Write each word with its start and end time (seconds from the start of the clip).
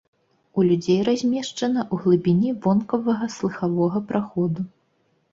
У 0.59 0.63
людзей 0.67 0.95
размешчана 1.09 1.81
ў 1.93 2.05
глыбіні 2.05 2.53
вонкавага 2.63 3.27
слыхавога 3.35 4.01
праходу. 4.13 4.65